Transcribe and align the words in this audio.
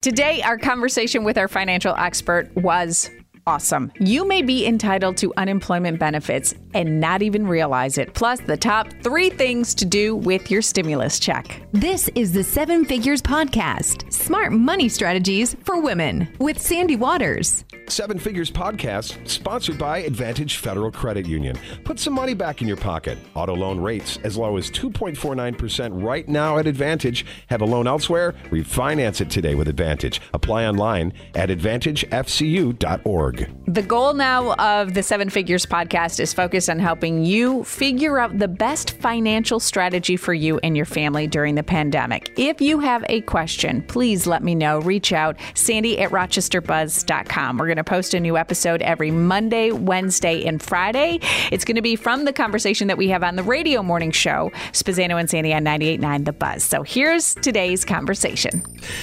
Today, 0.00 0.40
our 0.42 0.56
conversation 0.56 1.24
with 1.24 1.36
our 1.36 1.48
financial 1.48 1.92
expert 1.96 2.54
was 2.54 3.10
awesome. 3.48 3.90
You 3.98 4.24
may 4.24 4.42
be 4.42 4.64
entitled 4.64 5.16
to 5.16 5.32
unemployment 5.36 5.98
benefits 5.98 6.54
and 6.72 7.00
not 7.00 7.20
even 7.20 7.48
realize 7.48 7.98
it. 7.98 8.14
Plus, 8.14 8.38
the 8.38 8.56
top 8.56 8.92
three 9.02 9.28
things 9.28 9.74
to 9.74 9.84
do 9.84 10.14
with 10.14 10.52
your 10.52 10.62
stimulus 10.62 11.18
check. 11.18 11.62
This 11.72 12.08
is 12.14 12.32
the 12.32 12.44
Seven 12.44 12.84
Figures 12.84 13.20
Podcast 13.20 14.12
Smart 14.12 14.52
Money 14.52 14.88
Strategies 14.88 15.56
for 15.64 15.80
Women 15.80 16.32
with 16.38 16.62
Sandy 16.62 16.94
Waters. 16.94 17.64
Seven 17.90 18.18
Figures 18.18 18.50
Podcast, 18.50 19.26
sponsored 19.26 19.78
by 19.78 19.98
Advantage 19.98 20.56
Federal 20.56 20.90
Credit 20.90 21.26
Union. 21.26 21.56
Put 21.84 21.98
some 21.98 22.12
money 22.12 22.34
back 22.34 22.60
in 22.60 22.68
your 22.68 22.76
pocket. 22.76 23.18
Auto 23.34 23.56
loan 23.56 23.80
rates 23.80 24.18
as 24.24 24.36
low 24.36 24.56
as 24.56 24.70
2.49% 24.70 26.02
right 26.02 26.28
now 26.28 26.58
at 26.58 26.66
Advantage. 26.66 27.24
Have 27.48 27.62
a 27.62 27.64
loan 27.64 27.86
elsewhere? 27.86 28.34
Refinance 28.50 29.20
it 29.20 29.30
today 29.30 29.54
with 29.54 29.68
Advantage. 29.68 30.20
Apply 30.34 30.66
online 30.66 31.12
at 31.34 31.48
AdvantageFCU.org. 31.48 33.50
The 33.66 33.82
goal 33.82 34.14
now 34.14 34.54
of 34.54 34.94
the 34.94 35.02
Seven 35.02 35.30
Figures 35.30 35.66
Podcast 35.66 36.20
is 36.20 36.34
focused 36.34 36.70
on 36.70 36.78
helping 36.78 37.24
you 37.24 37.64
figure 37.64 38.18
out 38.18 38.38
the 38.38 38.48
best 38.48 38.92
financial 39.00 39.60
strategy 39.60 40.16
for 40.16 40.34
you 40.34 40.58
and 40.62 40.76
your 40.76 40.86
family 40.86 41.26
during 41.26 41.54
the 41.54 41.62
pandemic. 41.62 42.32
If 42.36 42.60
you 42.60 42.80
have 42.80 43.04
a 43.08 43.22
question, 43.22 43.82
please 43.82 44.26
let 44.26 44.42
me 44.42 44.54
know. 44.54 44.80
Reach 44.80 45.12
out, 45.12 45.36
sandy 45.54 45.98
at 45.98 46.10
rochesterbuzz.com. 46.10 47.56
We're 47.56 47.66
going 47.66 47.77
to 47.78 47.88
post 47.88 48.14
a 48.14 48.20
new 48.20 48.36
episode 48.36 48.82
every 48.82 49.10
Monday, 49.10 49.70
Wednesday, 49.70 50.44
and 50.44 50.62
Friday. 50.62 51.20
It's 51.50 51.64
going 51.64 51.76
to 51.76 51.82
be 51.82 51.96
from 51.96 52.24
the 52.24 52.32
conversation 52.32 52.88
that 52.88 52.98
we 52.98 53.08
have 53.08 53.22
on 53.22 53.36
the 53.36 53.42
radio 53.42 53.82
morning 53.82 54.10
show, 54.10 54.50
Spezzano 54.72 55.18
and 55.18 55.28
Sandy 55.28 55.54
on 55.54 55.64
98.9 55.64 56.24
The 56.24 56.32
Buzz. 56.32 56.64
So 56.64 56.82
here's 56.82 57.34
today's 57.34 57.84
conversation. 57.84 58.62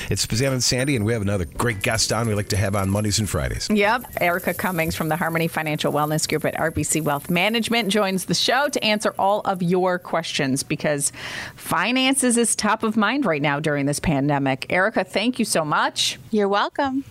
It's 0.10 0.26
Spezzano 0.26 0.54
and 0.54 0.64
Sandy, 0.64 0.96
and 0.96 1.06
we 1.06 1.14
have 1.14 1.22
another 1.22 1.46
great 1.46 1.82
guest 1.82 2.14
on 2.14 2.28
we 2.28 2.34
like 2.34 2.50
to 2.50 2.58
have 2.58 2.76
on 2.76 2.90
Mondays 2.90 3.20
and 3.20 3.30
Fridays. 3.30 3.70
Yep. 3.70 4.06
Erica 4.22 4.54
Cummings 4.54 4.96
from 4.96 5.10
the 5.10 5.16
Harmony 5.16 5.48
Financial 5.48 5.92
Wellness 5.92 6.28
Group 6.28 6.46
at 6.46 6.56
RBC 6.56 7.02
Wealth 7.02 7.30
Management 7.30 7.90
joins 7.90 8.26
the 8.26 8.34
show 8.34 8.70
to 8.70 8.84
answer 8.84 9.14
all 9.18 9.42
of 9.42 9.62
your 9.62 10.00
questions 10.00 10.64
because 10.64 11.12
finances 11.56 12.38
is 12.38 12.56
top 12.56 12.84
of 12.84 12.98
mind 12.98 13.26
right 13.26 13.42
now 13.42 13.60
during 13.60 13.86
this 13.86 14.00
pandemic. 14.00 14.66
Erica, 14.70 15.04
thank 15.04 15.40
you 15.40 15.46
so 15.46 15.64
much. 15.66 16.20
You're 16.32 16.50
welcome. 16.50 17.04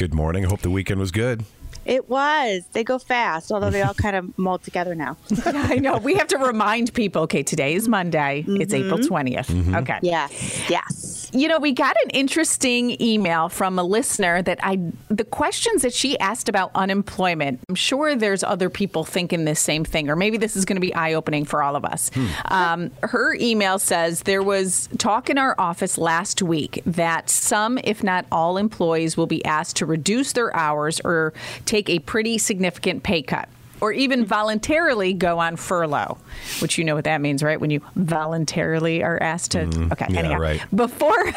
Good 0.00 0.14
morning. 0.14 0.46
I 0.46 0.48
hope 0.48 0.62
the 0.62 0.70
weekend 0.70 0.98
was 0.98 1.10
good. 1.10 1.44
It 1.84 2.08
was. 2.08 2.64
They 2.72 2.84
go 2.84 2.98
fast, 2.98 3.52
although 3.52 3.68
they 3.68 3.82
all 3.82 3.92
kind 3.92 4.16
of 4.16 4.38
mold 4.38 4.62
together 4.62 4.94
now. 4.94 5.18
yeah, 5.28 5.66
I 5.68 5.74
know. 5.76 5.98
We 5.98 6.14
have 6.14 6.26
to 6.28 6.38
remind 6.38 6.94
people 6.94 7.20
okay, 7.24 7.42
today 7.42 7.74
is 7.74 7.86
Monday. 7.86 8.40
Mm-hmm. 8.48 8.62
It's 8.62 8.72
April 8.72 8.98
20th. 8.98 9.48
Mm-hmm. 9.48 9.74
Okay. 9.74 9.98
Yes. 10.00 10.70
Yes. 10.70 11.19
You 11.32 11.48
know, 11.48 11.58
we 11.58 11.72
got 11.72 11.96
an 12.04 12.10
interesting 12.10 13.00
email 13.00 13.48
from 13.48 13.78
a 13.78 13.84
listener 13.84 14.42
that 14.42 14.58
I, 14.62 14.78
the 15.08 15.24
questions 15.24 15.82
that 15.82 15.92
she 15.92 16.18
asked 16.18 16.48
about 16.48 16.70
unemployment, 16.74 17.60
I'm 17.68 17.74
sure 17.74 18.16
there's 18.16 18.42
other 18.42 18.68
people 18.68 19.04
thinking 19.04 19.44
the 19.44 19.54
same 19.54 19.84
thing, 19.84 20.10
or 20.10 20.16
maybe 20.16 20.38
this 20.38 20.56
is 20.56 20.64
going 20.64 20.76
to 20.76 20.80
be 20.80 20.94
eye 20.94 21.14
opening 21.14 21.44
for 21.44 21.62
all 21.62 21.76
of 21.76 21.84
us. 21.84 22.10
Hmm. 22.14 22.26
Um, 22.46 22.90
her 23.02 23.34
email 23.34 23.78
says 23.78 24.22
there 24.22 24.42
was 24.42 24.88
talk 24.98 25.30
in 25.30 25.38
our 25.38 25.54
office 25.58 25.98
last 25.98 26.42
week 26.42 26.82
that 26.84 27.30
some, 27.30 27.78
if 27.84 28.02
not 28.02 28.26
all, 28.32 28.56
employees 28.56 29.16
will 29.16 29.26
be 29.26 29.44
asked 29.44 29.76
to 29.76 29.86
reduce 29.86 30.32
their 30.32 30.54
hours 30.56 31.00
or 31.04 31.32
take 31.64 31.88
a 31.88 32.00
pretty 32.00 32.38
significant 32.38 33.02
pay 33.02 33.22
cut 33.22 33.48
or 33.80 33.92
even 33.92 34.24
voluntarily 34.24 35.12
go 35.12 35.38
on 35.38 35.56
furlough, 35.56 36.18
which 36.60 36.78
you 36.78 36.84
know 36.84 36.94
what 36.94 37.04
that 37.04 37.20
means, 37.20 37.42
right? 37.42 37.60
When 37.60 37.70
you 37.70 37.80
voluntarily 37.96 39.02
are 39.02 39.20
asked 39.22 39.52
to. 39.52 39.66
Mm, 39.66 39.92
okay, 39.92 40.06
yeah, 40.10 40.18
anyhow, 40.18 40.38
right. 40.38 40.62
before 40.74 41.32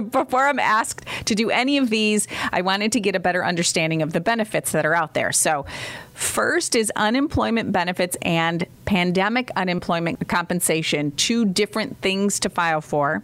before 0.10 0.46
I'm 0.46 0.58
asked 0.58 1.06
to 1.26 1.34
do 1.34 1.50
any 1.50 1.78
of 1.78 1.90
these, 1.90 2.26
I 2.52 2.62
wanted 2.62 2.92
to 2.92 3.00
get 3.00 3.16
a 3.16 3.20
better 3.20 3.44
understanding 3.44 4.02
of 4.02 4.12
the 4.12 4.20
benefits 4.20 4.72
that 4.72 4.86
are 4.86 4.94
out 4.94 5.14
there. 5.14 5.32
So. 5.32 5.66
First 6.14 6.74
is 6.74 6.90
unemployment 6.96 7.70
benefits 7.70 8.16
and 8.22 8.66
pandemic 8.86 9.52
unemployment 9.54 10.26
compensation, 10.26 11.12
two 11.12 11.44
different 11.44 12.00
things 12.00 12.40
to 12.40 12.50
file 12.50 12.80
for. 12.80 13.22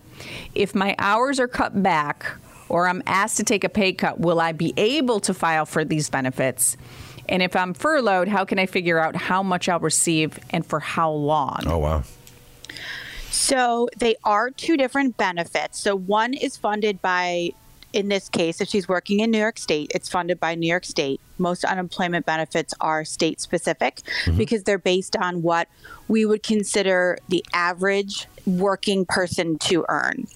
If 0.55 0.77
my 0.77 0.95
hours 1.01 1.41
are 1.41 1.49
cut 1.49 1.83
back 1.83 2.37
or 2.69 2.87
I'm 2.87 3.03
asked 3.07 3.37
to 3.39 3.43
take 3.43 3.65
a 3.65 3.69
pay 3.69 3.93
cut, 3.93 4.21
will 4.21 4.41
I 4.41 4.53
be 4.53 4.75
able 4.77 5.21
to 5.21 5.35
file 5.35 5.67
for 5.67 5.85
these 5.85 6.09
benefits? 6.09 6.77
And 7.29 7.43
if 7.43 7.57
I'm 7.57 7.75
furloughed, 7.75 8.29
how 8.29 8.45
can 8.45 8.59
I 8.59 8.67
figure 8.67 8.99
out 8.99 9.17
how 9.17 9.43
much 9.43 9.69
I'll 9.69 9.81
receive 9.81 10.39
and 10.51 10.65
for 10.65 10.81
how 10.81 11.11
long? 11.11 11.62
Oh, 11.67 11.79
wow. 11.79 12.03
So 13.31 13.89
they 13.97 14.17
are 14.25 14.51
two 14.51 14.77
different 14.77 15.17
benefits. 15.17 15.79
So 15.81 15.97
one 15.97 16.35
is 16.35 16.57
funded 16.57 17.03
by, 17.03 17.51
in 17.93 18.09
this 18.09 18.29
case, 18.29 18.61
if 18.61 18.69
she's 18.69 18.89
working 18.89 19.21
in 19.21 19.31
New 19.31 19.39
York 19.39 19.59
State, 19.59 19.91
it's 19.95 20.09
funded 20.09 20.39
by 20.39 20.55
New 20.55 20.69
York 20.69 20.85
State. 20.85 21.21
Most 21.39 21.65
unemployment 21.65 22.27
benefits 22.27 22.75
are 22.81 23.05
state 23.05 23.41
specific 23.41 24.03
mm-hmm. 24.25 24.37
because 24.37 24.62
they're 24.62 24.79
based 24.79 25.17
on 25.17 25.43
what 25.43 25.69
we 26.06 26.25
would 26.25 26.43
consider 26.43 27.19
the 27.29 27.45
average 27.53 28.27
working 28.47 29.05
person 29.05 29.59
to 29.59 29.85
earn 29.89 30.27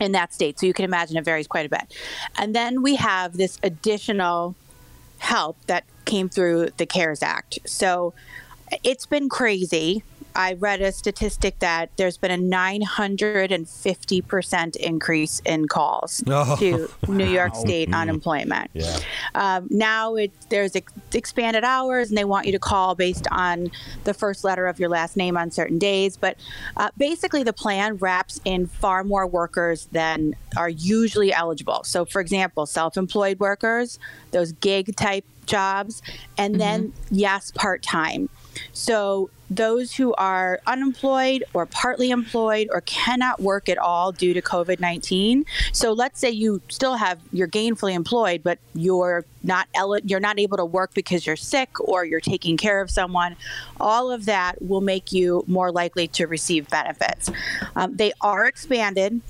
in 0.00 0.12
that 0.12 0.34
state. 0.34 0.58
So 0.58 0.66
you 0.66 0.74
can 0.74 0.84
imagine 0.84 1.16
it 1.16 1.24
varies 1.24 1.46
quite 1.46 1.66
a 1.66 1.68
bit. 1.68 1.94
And 2.36 2.54
then 2.54 2.82
we 2.82 2.96
have 2.96 3.36
this 3.36 3.58
additional 3.62 4.54
help 5.22 5.56
that 5.66 5.84
came 6.04 6.28
through 6.28 6.70
the 6.78 6.84
CARES 6.84 7.22
Act. 7.22 7.60
So 7.64 8.12
it's 8.82 9.06
been 9.06 9.28
crazy. 9.28 10.02
I 10.34 10.54
read 10.54 10.80
a 10.80 10.90
statistic 10.92 11.58
that 11.58 11.90
there's 11.96 12.16
been 12.16 12.30
a 12.30 12.38
950% 12.38 14.76
increase 14.76 15.42
in 15.44 15.68
calls 15.68 16.24
oh, 16.26 16.56
to 16.56 16.88
New 17.08 17.28
York 17.28 17.54
State 17.54 17.90
mm. 17.90 17.96
unemployment. 17.96 18.70
Yeah. 18.72 18.98
Um, 19.34 19.66
now 19.70 20.14
it, 20.16 20.32
there's 20.48 20.74
ex- 20.76 20.92
expanded 21.12 21.64
hours, 21.64 22.08
and 22.08 22.18
they 22.18 22.24
want 22.24 22.46
you 22.46 22.52
to 22.52 22.58
call 22.58 22.94
based 22.94 23.26
on 23.30 23.70
the 24.04 24.14
first 24.14 24.44
letter 24.44 24.66
of 24.66 24.78
your 24.78 24.88
last 24.88 25.16
name 25.16 25.36
on 25.36 25.50
certain 25.50 25.78
days. 25.78 26.16
But 26.16 26.36
uh, 26.76 26.90
basically, 26.96 27.42
the 27.42 27.52
plan 27.52 27.96
wraps 27.96 28.40
in 28.44 28.66
far 28.66 29.04
more 29.04 29.26
workers 29.26 29.86
than 29.92 30.34
are 30.56 30.68
usually 30.68 31.32
eligible. 31.32 31.82
So, 31.84 32.04
for 32.04 32.20
example, 32.20 32.66
self 32.66 32.96
employed 32.96 33.40
workers, 33.40 33.98
those 34.30 34.52
gig 34.52 34.94
type 34.96 35.24
jobs, 35.46 36.02
and 36.38 36.54
mm-hmm. 36.54 36.58
then, 36.58 36.92
yes, 37.10 37.50
part 37.50 37.82
time. 37.82 38.28
So, 38.72 39.30
those 39.56 39.94
who 39.94 40.14
are 40.14 40.60
unemployed 40.66 41.44
or 41.54 41.66
partly 41.66 42.10
employed 42.10 42.68
or 42.72 42.80
cannot 42.82 43.40
work 43.40 43.68
at 43.68 43.78
all 43.78 44.12
due 44.12 44.34
to 44.34 44.42
COVID 44.42 44.80
19. 44.80 45.44
So 45.72 45.92
let's 45.92 46.20
say 46.20 46.30
you 46.30 46.60
still 46.68 46.96
have 46.96 47.20
you're 47.32 47.48
gainfully 47.48 47.94
employed, 47.94 48.42
but 48.42 48.58
you're 48.74 49.24
not 49.42 49.68
you're 50.04 50.20
not 50.20 50.38
able 50.38 50.56
to 50.56 50.64
work 50.64 50.94
because 50.94 51.26
you're 51.26 51.36
sick 51.36 51.80
or 51.80 52.04
you're 52.04 52.20
taking 52.20 52.56
care 52.56 52.80
of 52.80 52.90
someone. 52.90 53.36
All 53.80 54.10
of 54.10 54.26
that 54.26 54.60
will 54.62 54.80
make 54.80 55.12
you 55.12 55.44
more 55.46 55.70
likely 55.70 56.08
to 56.08 56.26
receive 56.26 56.68
benefits. 56.68 57.30
Um, 57.76 57.96
they 57.96 58.12
are 58.20 58.46
expanded 58.46 59.20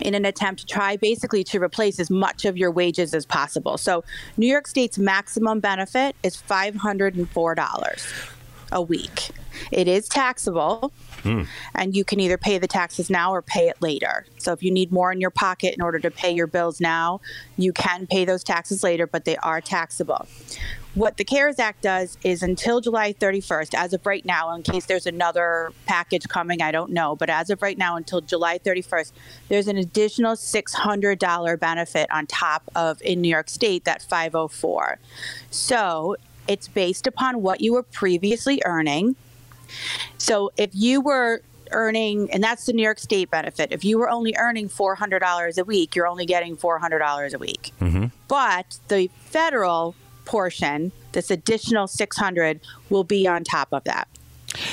in 0.00 0.14
an 0.14 0.24
attempt 0.24 0.60
to 0.60 0.66
try 0.66 0.96
basically 0.96 1.44
to 1.44 1.62
replace 1.62 2.00
as 2.00 2.10
much 2.10 2.44
of 2.44 2.56
your 2.56 2.70
wages 2.70 3.14
as 3.14 3.24
possible. 3.24 3.78
So, 3.78 4.04
New 4.36 4.46
York 4.46 4.66
State's 4.66 4.98
maximum 4.98 5.60
benefit 5.60 6.16
is 6.22 6.36
$504 6.36 8.41
a 8.72 8.82
week. 8.82 9.30
It 9.70 9.86
is 9.86 10.08
taxable, 10.08 10.92
mm. 11.22 11.46
and 11.74 11.94
you 11.94 12.04
can 12.04 12.20
either 12.20 12.38
pay 12.38 12.58
the 12.58 12.66
taxes 12.66 13.10
now 13.10 13.32
or 13.32 13.42
pay 13.42 13.68
it 13.68 13.80
later. 13.80 14.26
So 14.38 14.52
if 14.52 14.62
you 14.62 14.70
need 14.70 14.90
more 14.90 15.12
in 15.12 15.20
your 15.20 15.30
pocket 15.30 15.74
in 15.74 15.82
order 15.82 15.98
to 16.00 16.10
pay 16.10 16.32
your 16.32 16.46
bills 16.46 16.80
now, 16.80 17.20
you 17.56 17.72
can 17.72 18.06
pay 18.06 18.24
those 18.24 18.42
taxes 18.42 18.82
later, 18.82 19.06
but 19.06 19.24
they 19.24 19.36
are 19.36 19.60
taxable. 19.60 20.26
What 20.94 21.16
the 21.16 21.24
CARES 21.24 21.58
Act 21.58 21.80
does 21.80 22.18
is 22.22 22.42
until 22.42 22.82
July 22.82 23.14
31st, 23.14 23.72
as 23.74 23.94
of 23.94 24.04
right 24.04 24.24
now, 24.26 24.54
in 24.54 24.62
case 24.62 24.84
there's 24.84 25.06
another 25.06 25.72
package 25.86 26.28
coming, 26.28 26.60
I 26.60 26.70
don't 26.70 26.90
know, 26.90 27.16
but 27.16 27.30
as 27.30 27.48
of 27.48 27.62
right 27.62 27.78
now, 27.78 27.96
until 27.96 28.20
July 28.20 28.58
31st, 28.58 29.12
there's 29.48 29.68
an 29.68 29.78
additional 29.78 30.34
$600 30.34 31.58
benefit 31.58 32.10
on 32.10 32.26
top 32.26 32.70
of 32.74 33.00
in 33.00 33.22
New 33.22 33.30
York 33.30 33.48
State 33.48 33.86
that 33.86 34.02
504. 34.02 34.98
So 35.50 36.16
it's 36.52 36.68
based 36.68 37.06
upon 37.06 37.40
what 37.40 37.62
you 37.62 37.72
were 37.72 37.82
previously 37.82 38.60
earning. 38.66 39.16
So 40.18 40.52
if 40.58 40.70
you 40.74 41.00
were 41.00 41.40
earning, 41.70 42.30
and 42.30 42.44
that's 42.44 42.66
the 42.66 42.74
New 42.74 42.82
York 42.82 42.98
State 42.98 43.30
benefit, 43.30 43.72
if 43.72 43.86
you 43.86 43.98
were 43.98 44.10
only 44.10 44.36
earning 44.36 44.68
$400 44.68 45.58
a 45.58 45.64
week, 45.64 45.96
you're 45.96 46.06
only 46.06 46.26
getting 46.26 46.58
$400 46.58 47.32
a 47.32 47.38
week. 47.38 47.72
Mm-hmm. 47.80 48.06
But 48.28 48.78
the 48.88 49.08
federal 49.20 49.94
portion, 50.26 50.92
this 51.12 51.30
additional 51.30 51.86
600 51.86 52.60
will 52.90 53.04
be 53.04 53.26
on 53.26 53.44
top 53.44 53.68
of 53.72 53.84
that. 53.84 54.08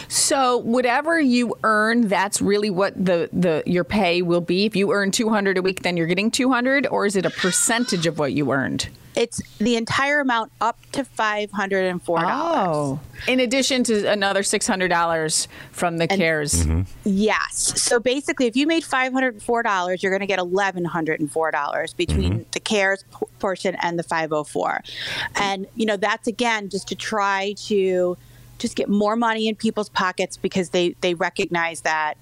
So 0.08 0.58
whatever 0.58 1.20
you 1.20 1.56
earn, 1.64 2.08
that's 2.08 2.42
really 2.42 2.70
what 2.70 2.94
the, 2.94 3.30
the 3.32 3.64
your 3.66 3.84
pay 3.84 4.22
will 4.22 4.42
be. 4.42 4.66
If 4.66 4.76
you 4.76 4.92
earn 4.92 5.12
200 5.12 5.58
a 5.58 5.62
week, 5.62 5.84
then 5.84 5.98
you're 5.98 6.08
getting 6.08 6.32
200 6.32 6.88
or 6.88 7.06
is 7.06 7.16
it 7.16 7.26
a 7.26 7.30
percentage 7.30 8.06
of 8.06 8.20
what 8.20 8.34
you 8.34 8.52
earned? 8.52 8.90
It's 9.16 9.42
the 9.58 9.76
entire 9.76 10.20
amount 10.22 10.52
up 10.62 10.80
to 10.94 11.04
five 11.04 11.52
hundred 11.52 11.86
and 11.86 12.02
four 12.02 12.22
dollars. 12.22 12.68
Oh, 12.68 13.00
in 13.28 13.40
addition 13.40 13.84
to 13.86 14.10
another 14.10 14.44
six 14.44 14.68
hundred 14.68 14.90
dollars 14.90 15.48
from 15.72 15.98
the 15.98 16.08
CARES. 16.08 16.66
Mm-hmm. 16.66 16.82
Yes. 17.04 17.82
So 17.82 18.00
basically, 18.00 18.46
if 18.46 18.56
you 18.56 18.68
made 18.68 18.84
five 18.86 19.12
hundred 19.12 19.34
and 19.34 19.44
four 19.44 19.64
dollars, 19.64 20.04
you're 20.04 20.12
going 20.12 20.22
to 20.22 20.28
get 20.28 20.40
eleven 20.40 20.86
hundred 20.86 21.20
and 21.20 21.30
four 21.30 21.52
dollars 21.52 21.94
between 21.94 22.34
mm-hmm. 22.34 22.44
the 22.52 22.60
CARES 22.60 23.04
portion 23.40 23.76
and 23.82 23.98
the 24.00 24.04
five 24.04 24.30
hundred 24.30 24.46
four, 24.46 24.84
and 25.36 25.68
you 25.76 25.86
know 25.86 25.98
that's 25.98 26.28
again 26.28 26.70
just 26.70 26.88
to 26.88 26.96
try 26.96 27.56
to 27.66 28.16
just 28.60 28.76
get 28.76 28.90
more 28.90 29.16
money 29.16 29.48
in 29.48 29.56
people's 29.56 29.90
pockets 29.90 30.38
because 30.38 30.70
they 30.70 30.96
they 31.02 31.14
recognize 31.14 31.82
that 31.82 32.16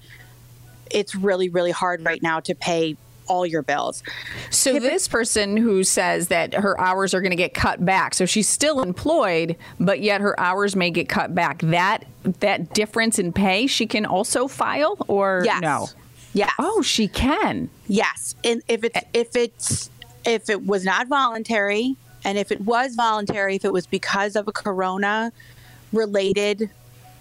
it's 0.90 1.14
really 1.14 1.48
really 1.48 1.70
hard 1.70 2.04
right 2.04 2.22
now 2.22 2.40
to 2.40 2.54
pay 2.54 2.96
all 3.28 3.46
your 3.46 3.62
bills. 3.62 4.02
So 4.50 4.78
this 4.78 5.06
person 5.06 5.56
who 5.56 5.84
says 5.84 6.28
that 6.28 6.54
her 6.54 6.80
hours 6.80 7.14
are 7.14 7.20
going 7.20 7.30
to 7.30 7.36
get 7.36 7.54
cut 7.54 7.84
back, 7.84 8.14
so 8.14 8.26
she's 8.26 8.48
still 8.48 8.82
employed, 8.82 9.56
but 9.78 10.00
yet 10.00 10.20
her 10.20 10.38
hours 10.40 10.74
may 10.74 10.90
get 10.90 11.08
cut 11.08 11.34
back. 11.34 11.60
That 11.60 12.06
that 12.40 12.72
difference 12.74 13.18
in 13.18 13.32
pay, 13.32 13.66
she 13.66 13.86
can 13.86 14.06
also 14.06 14.48
file, 14.48 14.96
or 15.08 15.42
Yes. 15.44 15.60
no? 15.60 15.88
Yes. 16.34 16.52
Oh, 16.58 16.82
she 16.82 17.08
can. 17.08 17.70
Yes, 17.86 18.34
and 18.44 18.62
if 18.68 18.84
it's 18.84 18.96
eh. 18.96 19.02
if 19.14 19.36
it's 19.36 19.90
if 20.24 20.50
it 20.50 20.66
was 20.66 20.84
not 20.84 21.08
voluntary, 21.08 21.96
and 22.24 22.38
if 22.38 22.52
it 22.52 22.60
was 22.60 22.94
voluntary, 22.94 23.56
if 23.56 23.64
it 23.64 23.72
was 23.72 23.86
because 23.86 24.36
of 24.36 24.48
a 24.48 24.52
corona 24.52 25.32
related 25.92 26.70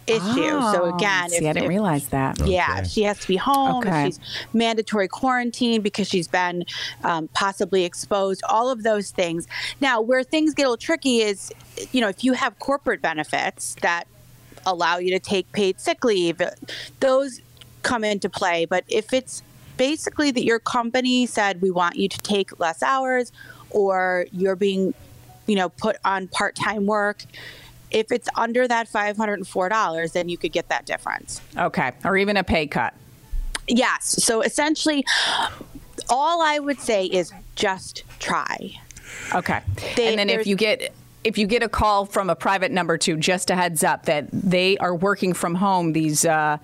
issue. 0.07 0.21
so 0.23 0.83
Oh, 0.85 0.95
again, 0.95 1.29
see, 1.29 1.35
if, 1.37 1.43
I 1.43 1.53
didn't 1.53 1.63
if- 1.63 1.69
realize 1.69 2.07
that. 2.09 2.39
Yeah, 2.47 2.79
if 2.79 2.87
she 2.87 3.03
has 3.03 3.19
to 3.19 3.27
be 3.27 3.35
home. 3.35 3.85
Okay. 3.85 4.07
If 4.07 4.15
she's 4.15 4.19
mandatory 4.53 5.07
quarantine 5.09 5.81
because 5.81 6.07
she's 6.07 6.27
been 6.29 6.63
um, 7.03 7.27
possibly 7.33 7.83
exposed. 7.83 8.41
All 8.47 8.69
of 8.69 8.83
those 8.83 9.11
things. 9.11 9.47
Now, 9.81 9.99
where 9.99 10.23
things 10.23 10.53
get 10.53 10.63
a 10.63 10.69
little 10.69 10.77
tricky 10.77 11.19
is, 11.21 11.51
you 11.91 11.99
know, 11.99 12.07
if 12.07 12.23
you 12.23 12.33
have 12.33 12.57
corporate 12.59 13.01
benefits 13.01 13.75
that 13.81 14.05
allow 14.65 14.97
you 14.97 15.11
to 15.11 15.19
take 15.19 15.51
paid 15.51 15.79
sick 15.79 16.03
leave, 16.05 16.41
those 17.01 17.41
come 17.83 18.03
into 18.03 18.29
play. 18.29 18.65
But 18.65 18.85
if 18.87 19.11
it's 19.13 19.43
basically 19.75 20.31
that 20.31 20.43
your 20.43 20.59
company 20.59 21.25
said 21.25 21.61
we 21.61 21.69
want 21.69 21.97
you 21.97 22.07
to 22.09 22.17
take 22.19 22.59
less 22.59 22.81
hours, 22.81 23.31
or 23.69 24.25
you're 24.31 24.55
being, 24.55 24.93
you 25.47 25.55
know, 25.55 25.67
put 25.69 25.97
on 26.05 26.27
part-time 26.29 26.85
work. 26.85 27.23
If 27.91 28.11
it's 28.11 28.27
under 28.35 28.67
that 28.67 28.89
$504, 28.89 30.11
then 30.13 30.29
you 30.29 30.37
could 30.37 30.51
get 30.51 30.69
that 30.69 30.85
difference. 30.85 31.41
Okay, 31.57 31.91
or 32.03 32.17
even 32.17 32.37
a 32.37 32.43
pay 32.43 32.67
cut. 32.67 32.93
Yes. 33.67 34.23
So 34.23 34.41
essentially, 34.41 35.05
all 36.09 36.41
I 36.41 36.59
would 36.59 36.79
say 36.79 37.05
is 37.05 37.31
just 37.55 38.03
try. 38.19 38.79
Okay, 39.33 39.61
They- 39.95 40.07
and 40.09 40.19
then 40.19 40.29
if 40.29 40.47
you 40.47 40.55
get 40.55 40.93
if 41.23 41.37
you 41.37 41.45
get 41.47 41.61
a 41.61 41.67
call 41.67 42.05
from 42.05 42.29
a 42.29 42.35
private 42.35 42.71
number 42.71 42.97
too, 42.97 43.17
just 43.17 43.49
a 43.49 43.55
heads 43.55 43.83
up 43.83 44.05
that 44.05 44.27
they 44.31 44.77
are 44.77 44.95
working 44.95 45.33
from 45.33 45.55
home. 45.55 45.91
These 45.93 46.25
uh, 46.25 46.57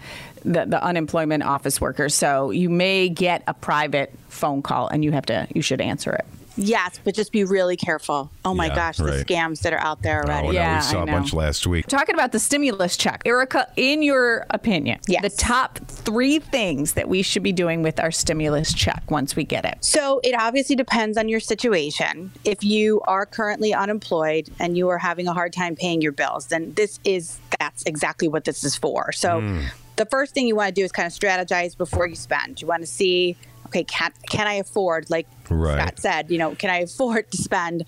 the, 0.45 0.65
the 0.65 0.81
unemployment 0.81 1.43
office 1.43 1.81
workers, 1.81 2.13
so 2.13 2.51
you 2.51 2.69
may 2.69 3.09
get 3.09 3.43
a 3.47 3.53
private 3.53 4.13
phone 4.29 4.61
call, 4.61 4.87
and 4.87 5.03
you 5.03 5.11
have 5.11 5.25
to 5.27 5.47
you 5.53 5.61
should 5.61 5.81
answer 5.81 6.13
it. 6.13 6.25
Yes, 6.55 6.99
but 7.03 7.15
just 7.15 7.31
be 7.31 7.43
really 7.43 7.75
careful. 7.75 8.31
Oh 8.45 8.53
my 8.53 8.67
Yeah, 8.67 8.75
gosh, 8.75 8.97
the 8.97 9.25
scams 9.25 9.61
that 9.61 9.73
are 9.73 9.79
out 9.79 10.01
there 10.01 10.23
Oh, 10.23 10.27
already. 10.29 10.47
I 10.49 10.51
know. 10.51 10.51
Yeah, 10.51 10.75
we 10.77 10.81
saw 10.83 10.99
I 10.99 11.03
a 11.03 11.05
know. 11.05 11.11
bunch 11.13 11.33
last 11.33 11.65
week. 11.65 11.87
Talking 11.87 12.15
about 12.15 12.31
the 12.31 12.39
stimulus 12.39 12.95
check, 12.95 13.21
Erica, 13.25 13.67
in 13.75 14.03
your 14.03 14.45
opinion, 14.51 14.99
Yes. 15.07 15.21
the 15.23 15.29
top 15.29 15.79
three 15.87 16.39
things 16.39 16.93
that 16.93 17.09
we 17.09 17.21
should 17.21 17.43
be 17.43 17.51
doing 17.51 17.81
with 17.81 17.99
our 17.99 18.11
stimulus 18.11 18.73
check 18.73 19.03
once 19.09 19.35
we 19.35 19.43
get 19.43 19.65
it. 19.65 19.77
So 19.81 20.21
it 20.23 20.35
obviously 20.37 20.75
depends 20.75 21.17
on 21.17 21.27
your 21.27 21.39
situation. 21.39 22.31
If 22.45 22.63
you 22.63 23.01
are 23.07 23.25
currently 23.25 23.73
unemployed 23.73 24.49
and 24.59 24.77
you 24.77 24.89
are 24.89 24.97
having 24.99 25.27
a 25.27 25.33
hard 25.33 25.53
time 25.53 25.75
paying 25.75 26.01
your 26.01 26.11
bills, 26.11 26.47
then 26.47 26.73
this 26.75 26.99
is 27.03 27.39
that's 27.59 27.83
exactly 27.83 28.27
what 28.27 28.45
this 28.45 28.63
is 28.63 28.75
for. 28.75 29.11
So 29.11 29.39
hmm. 29.41 29.61
the 29.95 30.05
first 30.05 30.33
thing 30.33 30.47
you 30.47 30.55
want 30.55 30.69
to 30.69 30.73
do 30.73 30.83
is 30.83 30.91
kind 30.91 31.07
of 31.07 31.13
strategize 31.13 31.77
before 31.77 32.07
you 32.07 32.15
spend. 32.15 32.61
You 32.61 32.67
want 32.67 32.81
to 32.81 32.87
see, 32.87 33.37
okay, 33.73 33.83
can 33.83 34.11
can 34.29 34.47
I 34.47 34.53
afford 34.53 35.09
like 35.09 35.27
Right. 35.49 35.79
Scott 35.79 35.99
said, 35.99 36.31
you 36.31 36.37
know, 36.37 36.55
can 36.55 36.69
I 36.69 36.79
afford 36.79 37.29
to 37.31 37.37
spend 37.37 37.85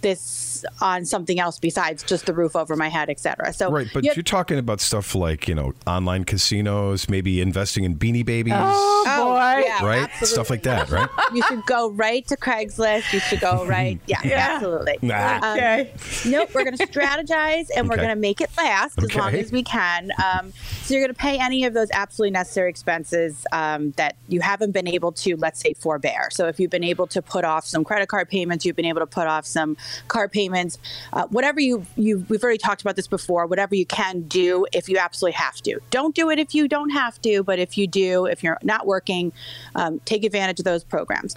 this 0.00 0.64
on 0.80 1.04
something 1.04 1.40
else 1.40 1.58
besides 1.58 2.02
just 2.04 2.26
the 2.26 2.32
roof 2.32 2.54
over 2.54 2.76
my 2.76 2.88
head, 2.88 3.10
et 3.10 3.18
cetera. 3.18 3.52
So 3.52 3.70
Right, 3.70 3.88
but 3.92 4.04
you 4.04 4.12
you 4.14 4.20
are 4.20 4.22
talking 4.22 4.58
about 4.58 4.80
stuff 4.80 5.14
like, 5.14 5.48
you 5.48 5.54
know, 5.54 5.72
online 5.86 6.24
casinos, 6.24 7.08
maybe 7.08 7.40
investing 7.40 7.84
in 7.84 7.96
beanie 7.96 8.24
babies, 8.24 8.54
Oh, 8.56 9.04
oh 9.06 9.36
yeah, 9.38 9.84
right? 9.84 10.02
absolutely. 10.02 10.26
Stuff 10.26 10.50
like 10.50 10.62
that, 10.64 10.90
right? 10.90 11.08
you 11.34 11.42
should 11.42 11.64
go 11.66 11.90
right 11.90 12.26
to 12.28 12.36
Craigslist. 12.36 13.12
You 13.12 13.20
should 13.20 13.40
go 13.40 13.64
right. 13.66 13.98
Yeah, 14.06 14.20
absolutely. 14.24 14.98
Nah. 15.02 15.40
Um, 15.42 15.86
Nope, 16.26 16.50
we're 16.54 16.64
going 16.64 16.76
to 16.76 16.86
strategize 16.86 17.68
and 17.74 17.88
we're 17.88 17.96
going 17.96 18.08
to 18.08 18.16
make 18.16 18.40
it 18.40 18.50
last 18.56 19.02
as 19.02 19.14
long 19.14 19.34
as 19.34 19.52
we 19.52 19.62
can. 19.62 20.10
Um, 20.22 20.52
so 20.82 20.94
you're 20.94 21.02
going 21.02 21.14
to 21.14 21.20
pay 21.20 21.38
any 21.38 21.64
of 21.64 21.74
those 21.74 21.88
absolutely 21.92 22.32
necessary 22.32 22.70
expenses 22.70 23.46
um, 23.52 23.92
that 23.92 24.16
you 24.28 24.40
haven't 24.40 24.72
been 24.72 24.88
able 24.88 25.12
to, 25.12 25.36
let's 25.36 25.60
say, 25.60 25.74
forbear. 25.74 26.28
So 26.30 26.46
if 26.46 26.58
you've 26.58 26.70
been 26.70 26.84
able 26.84 27.06
to 27.08 27.22
put 27.22 27.44
off 27.44 27.66
some 27.66 27.84
credit 27.84 28.08
card 28.08 28.28
payments, 28.28 28.64
you've 28.64 28.76
been 28.76 28.84
able 28.84 29.00
to 29.00 29.06
put 29.06 29.26
off 29.26 29.44
some 29.44 29.76
car 30.08 30.28
payments, 30.28 30.78
uh, 31.12 31.26
whatever 31.26 31.60
you 31.60 31.84
you 31.96 32.24
we've 32.28 32.42
already 32.42 32.58
talked 32.58 32.80
about 32.80 32.96
this 32.96 33.06
before. 33.06 33.46
Whatever 33.46 33.74
you 33.74 33.86
can 33.86 34.22
do 34.22 34.66
if 34.72 34.88
you 34.88 34.98
absolutely 34.98 35.36
have 35.36 35.56
to. 35.62 35.80
Don't 35.90 36.14
do 36.14 36.30
it 36.30 36.38
if 36.38 36.54
you 36.54 36.68
don't 36.68 36.90
have 36.90 37.20
to, 37.22 37.42
but 37.42 37.58
if 37.58 37.76
you 37.76 37.86
do, 37.86 38.26
if 38.26 38.42
you're 38.42 38.58
not 38.62 38.86
working, 38.86 39.27
um, 39.74 40.00
take 40.04 40.24
advantage 40.24 40.58
of 40.58 40.64
those 40.64 40.84
programs 40.84 41.34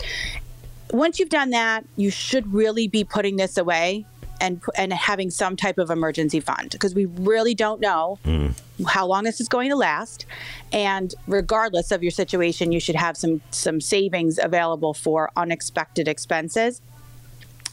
once 0.93 1.19
you've 1.19 1.29
done 1.29 1.51
that, 1.51 1.85
you 1.95 2.09
should 2.09 2.53
really 2.53 2.87
be 2.87 3.03
putting 3.03 3.37
this 3.37 3.57
away 3.57 4.05
and 4.39 4.61
and 4.75 4.91
having 4.91 5.29
some 5.29 5.55
type 5.55 5.77
of 5.77 5.89
emergency 5.91 6.39
fund 6.39 6.71
because 6.71 6.95
we 6.95 7.05
really 7.05 7.53
don't 7.53 7.79
know 7.79 8.17
how 8.87 9.05
long 9.05 9.23
this 9.23 9.39
is 9.39 9.47
going 9.47 9.69
to 9.69 9.75
last. 9.75 10.25
And 10.73 11.13
regardless 11.27 11.91
of 11.91 12.01
your 12.01 12.11
situation, 12.11 12.71
you 12.71 12.79
should 12.79 12.95
have 12.95 13.15
some 13.15 13.41
some 13.51 13.79
savings 13.79 14.39
available 14.41 14.93
for 14.93 15.29
unexpected 15.35 16.07
expenses. 16.07 16.81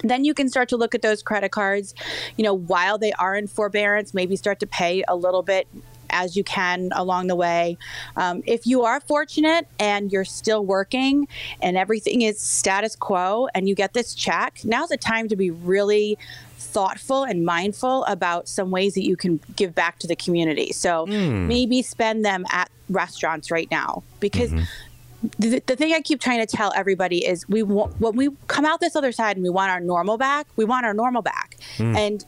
Then 0.04 0.24
you 0.24 0.32
can 0.32 0.48
start 0.48 0.68
to 0.68 0.76
look 0.76 0.94
at 0.94 1.02
those 1.02 1.22
credit 1.24 1.50
cards, 1.50 1.92
you 2.36 2.44
know, 2.44 2.54
while 2.54 2.98
they 2.98 3.12
are 3.14 3.34
in 3.34 3.48
forbearance, 3.48 4.14
maybe 4.14 4.36
start 4.36 4.60
to 4.60 4.66
pay 4.66 5.02
a 5.08 5.16
little 5.16 5.42
bit 5.42 5.66
as 6.10 6.36
you 6.36 6.44
can 6.44 6.90
along 6.94 7.26
the 7.26 7.36
way. 7.36 7.76
Um, 8.16 8.42
if 8.46 8.66
you 8.66 8.82
are 8.82 9.00
fortunate 9.00 9.66
and 9.78 10.12
you're 10.12 10.24
still 10.24 10.64
working 10.64 11.28
and 11.62 11.76
everything 11.76 12.22
is 12.22 12.40
status 12.40 12.96
quo 12.96 13.48
and 13.54 13.68
you 13.68 13.74
get 13.74 13.92
this 13.92 14.14
check, 14.14 14.60
now's 14.64 14.88
the 14.88 14.96
time 14.96 15.28
to 15.28 15.36
be 15.36 15.50
really 15.50 16.18
thoughtful 16.58 17.24
and 17.24 17.44
mindful 17.44 18.04
about 18.04 18.48
some 18.48 18.70
ways 18.70 18.94
that 18.94 19.04
you 19.04 19.16
can 19.16 19.40
give 19.56 19.74
back 19.74 19.98
to 20.00 20.06
the 20.06 20.16
community. 20.16 20.72
So 20.72 21.06
hmm. 21.06 21.46
maybe 21.46 21.82
spend 21.82 22.24
them 22.24 22.44
at 22.50 22.70
restaurants 22.88 23.50
right 23.50 23.70
now 23.70 24.02
because 24.20 24.50
mm-hmm. 24.50 25.28
the, 25.38 25.62
the 25.66 25.76
thing 25.76 25.94
I 25.94 26.00
keep 26.00 26.20
trying 26.20 26.44
to 26.44 26.56
tell 26.56 26.72
everybody 26.74 27.26
is 27.26 27.48
we 27.48 27.62
want, 27.62 27.98
when 28.00 28.16
we 28.16 28.30
come 28.48 28.64
out 28.64 28.80
this 28.80 28.96
other 28.96 29.12
side 29.12 29.36
and 29.36 29.44
we 29.44 29.50
want 29.50 29.70
our 29.70 29.80
normal 29.80 30.18
back, 30.18 30.46
we 30.56 30.64
want 30.64 30.84
our 30.84 30.94
normal 30.94 31.22
back. 31.22 31.56
Hmm. 31.76 31.96
And 31.96 32.24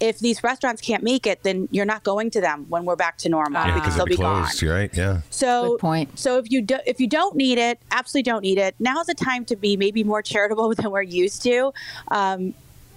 if 0.00 0.18
these 0.18 0.42
restaurants 0.42 0.80
can't 0.82 1.02
make 1.02 1.26
it, 1.26 1.42
then 1.42 1.68
you're 1.70 1.84
not 1.86 2.02
going 2.02 2.30
to 2.30 2.40
them 2.40 2.66
when 2.68 2.84
we're 2.84 2.96
back 2.96 3.16
to 3.18 3.28
normal 3.28 3.60
Yeah, 3.60 3.66
because 3.74 3.80
because 3.80 3.94
they'll 3.96 4.02
it'll 4.04 4.06
be 4.06 4.16
be 4.16 4.22
gone. 4.22 4.42
closed, 4.44 4.62
right? 4.62 4.90
Yeah. 4.96 5.20
So 5.30 5.70
Good 5.70 5.80
point. 5.80 6.18
So 6.18 6.38
if 6.38 6.50
you 6.50 6.62
do, 6.62 6.78
if 6.86 7.00
you 7.00 7.06
don't 7.06 7.36
need 7.36 7.58
it, 7.58 7.78
absolutely 7.90 8.30
don't 8.30 8.42
need 8.42 8.58
it. 8.58 8.74
Now's 8.78 9.06
the 9.06 9.14
time 9.14 9.44
to 9.46 9.56
be 9.56 9.76
maybe 9.76 10.04
more 10.04 10.22
charitable 10.22 10.74
than 10.76 10.90
we're 10.90 11.02
used 11.02 11.42
to. 11.44 11.72
Um, 12.08 12.54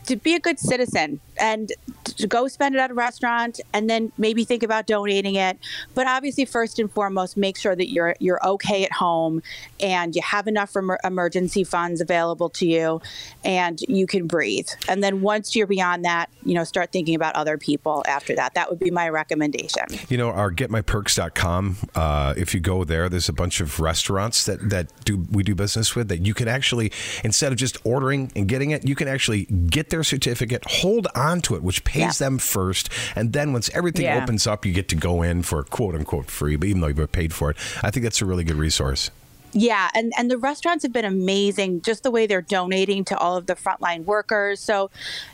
to 0.08 0.16
be 0.16 0.36
a 0.36 0.40
good 0.40 0.60
citizen 0.60 1.20
and 1.40 1.72
to 2.06 2.28
go 2.28 2.48
spend 2.48 2.76
it 2.76 2.80
at 2.80 2.90
a 2.90 2.94
restaurant 2.94 3.60
and 3.74 3.90
then 3.90 4.12
maybe 4.18 4.44
think 4.44 4.64
about 4.64 4.88
donating 4.88 5.36
it. 5.36 5.58
But 5.94 6.08
obviously 6.08 6.46
first 6.46 6.80
and 6.80 6.92
foremost 6.92 7.38
make 7.38 7.58
sure 7.58 7.76
that 7.76 7.90
you're 7.90 8.16
you're 8.20 8.46
okay 8.46 8.84
at 8.84 8.92
home 8.92 9.44
and 9.80 10.16
you 10.16 10.22
have 10.22 10.48
enough 10.48 10.76
emergency 11.04 11.64
funds 11.64 12.02
available 12.02 12.50
to 12.50 12.66
you 12.66 13.02
and 13.44 13.80
you 13.82 14.08
can 14.08 14.28
breathe. 14.28 14.70
And 14.88 15.04
then 15.04 15.22
once 15.22 15.56
you're 15.56 15.68
beyond 15.68 16.06
that 16.06 16.30
you 16.48 16.54
know 16.54 16.64
start 16.64 16.92
thinking 16.92 17.14
about 17.14 17.36
other 17.36 17.58
people 17.58 18.04
after 18.08 18.34
that. 18.36 18.54
That 18.56 18.70
would 18.70 18.80
be 18.80 18.90
my 18.90 19.10
recommendation. 19.10 19.84
You 20.08 20.18
know, 20.18 20.30
our 20.30 20.52
getmyperks.com, 20.52 21.78
uh, 21.94 22.34
if 22.38 22.54
you 22.54 22.62
go 22.62 22.86
there, 22.86 23.10
there's 23.10 23.30
a 23.30 23.34
bunch 23.34 23.60
of 23.60 23.80
restaurants 23.80 24.46
that, 24.46 24.70
that 24.70 24.92
do 25.04 25.26
we 25.30 25.44
do 25.44 25.54
business 25.54 25.96
with 25.96 26.08
that 26.08 26.26
you 26.26 26.34
can 26.34 26.48
actually, 26.48 26.92
instead 27.24 27.52
of 27.52 27.58
just 27.58 27.78
ordering 27.86 28.32
and 28.36 28.48
getting 28.48 28.72
it, 28.72 28.88
you 28.88 28.96
can 28.96 29.08
actually 29.08 29.46
get 29.46 29.90
their 29.98 30.04
certificate, 30.04 30.64
hold 30.68 31.08
on 31.16 31.42
to 31.42 31.56
it, 31.56 31.64
which 31.64 31.84
pays 31.84 32.22
Yeah. 32.22 32.28
them 32.28 32.38
first. 32.38 32.90
And 33.16 33.34
then 33.34 33.52
once 33.52 33.70
everything 33.74 34.06
Yeah. 34.06 34.22
opens 34.22 34.46
up, 34.46 34.64
you 34.66 34.72
get 34.74 34.88
to 34.90 34.96
go 34.96 35.24
in 35.24 35.42
for 35.42 35.64
quote 35.64 35.96
unquote 35.96 36.30
free, 36.30 36.56
but 36.56 36.68
even 36.70 36.82
though 36.82 36.88
you've 36.88 37.12
paid 37.12 37.34
for 37.34 37.50
it. 37.50 37.58
I 37.82 37.90
think 37.90 38.04
that's 38.04 38.22
a 38.22 38.26
really 38.26 38.44
good 38.44 38.58
resource. 38.58 39.10
Yeah, 39.54 39.90
and 39.94 40.14
and 40.18 40.30
the 40.30 40.38
restaurants 40.38 40.84
have 40.84 40.94
been 40.94 41.06
amazing. 41.06 41.82
Just 41.82 42.04
the 42.04 42.12
way 42.12 42.28
they're 42.28 42.42
donating 42.42 43.06
to 43.06 43.18
all 43.18 43.38
of 43.38 43.46
the 43.46 43.56
frontline 43.56 44.04
workers. 44.06 44.60
So, 44.60 44.90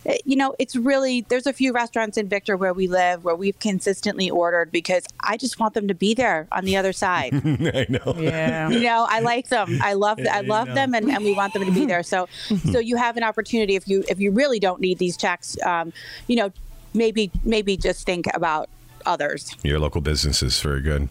eh, 0.06 0.18
you 0.24 0.36
know, 0.36 0.56
it's 0.60 0.76
really 0.76 1.22
there's 1.30 1.48
a 1.48 1.54
few 1.54 1.74
restaurants 1.74 2.18
in 2.18 2.28
Victor 2.28 2.56
where 2.56 2.74
we 2.74 2.88
live 2.88 3.24
where 3.24 3.36
we've 3.36 3.58
consistently 3.60 4.30
ordered 4.30 4.72
because 4.72 5.06
I 5.20 5.38
just 5.38 5.60
want 5.60 5.74
them 5.74 5.88
to 5.88 5.94
be 5.96 6.14
there 6.14 6.48
on 6.52 6.66
the 6.66 6.78
other 6.78 6.94
side. 6.94 7.34
I 7.44 7.86
know. 7.90 8.16
Yeah. 8.18 8.70
you 8.70 8.82
know, 8.82 9.06
I 9.10 9.20
like 9.20 9.50
them. 9.50 9.80
I 9.82 9.94
love 9.94 10.20
I 10.30 10.42
love 10.42 10.68
them, 10.68 10.94
and, 10.94 11.10
and 11.10 11.24
we 11.24 11.34
want 11.34 11.54
them 11.54 11.66
to 11.66 11.72
be 11.72 11.86
there. 11.94 12.04
So, 12.04 12.28
so 12.72 12.80
you 12.80 12.98
have 12.98 13.18
an 13.18 13.24
opportunity 13.24 13.76
if 13.76 13.88
you 13.88 14.04
if 14.08 14.20
you 14.20 14.32
really 14.32 14.60
don't 14.60 14.80
need 14.80 15.00
these 15.00 15.18
checks, 15.18 15.62
um, 15.64 15.92
you 16.28 16.36
know, 16.36 16.52
maybe 16.94 17.32
maybe 17.44 17.78
just 17.78 18.06
think 18.06 18.28
about 18.34 18.70
others. 19.06 19.56
Your 19.64 19.80
local 19.80 20.02
businesses, 20.02 20.60
very 20.62 20.82
good. 20.82 21.10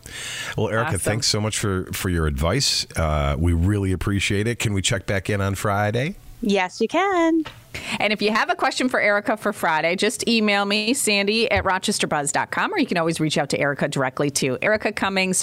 Well, 0.57 0.69
Erica, 0.69 0.89
Awesome. 0.89 0.99
thanks 1.01 1.27
so 1.29 1.41
much 1.41 1.59
for 1.59 1.85
for 1.93 2.09
your 2.09 2.27
advice. 2.27 2.87
Uh, 2.97 3.37
we 3.39 3.53
really 3.53 3.93
appreciate 3.93 4.47
it. 4.47 4.59
Can 4.59 4.73
we 4.73 4.83
check 4.83 5.07
back 5.07 5.29
in 5.31 5.41
on 5.41 5.55
Friday? 5.55 6.17
Yes, 6.45 6.81
you 6.81 6.89
can. 6.89 7.45
And 8.01 8.13
if 8.13 8.21
you 8.21 8.33
have 8.33 8.51
a 8.51 8.57
question 8.57 8.89
for 8.89 9.01
Erica 9.01 9.37
for 9.37 9.53
Friday, 9.53 9.95
just 9.95 10.27
email 10.29 10.65
me, 10.65 10.93
Sandy 10.93 11.49
at 11.51 11.63
rochesterbuzz.com, 11.63 12.75
or 12.75 12.79
you 12.79 12.87
can 12.87 12.99
always 12.99 13.21
reach 13.21 13.39
out 13.39 13.49
to 13.51 13.59
Erica 13.61 13.87
directly 13.89 14.29
too. 14.29 14.59
Erica 14.61 14.91
Cummings. 14.91 15.39